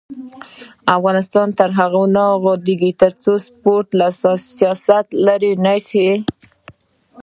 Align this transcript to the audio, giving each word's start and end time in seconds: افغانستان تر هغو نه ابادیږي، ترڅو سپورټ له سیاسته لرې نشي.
افغانستان 0.97 1.47
تر 1.59 1.69
هغو 1.79 2.03
نه 2.15 2.23
ابادیږي، 2.37 2.91
ترڅو 3.01 3.31
سپورټ 3.47 3.87
له 3.99 4.07
سیاسته 4.57 4.97
لرې 5.25 5.53
نشي. 5.65 6.09